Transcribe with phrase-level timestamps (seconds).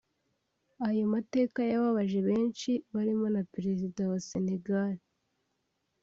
[0.87, 4.95] Ayo mateka yababaje benshi barimo na Perezida wa Sénégal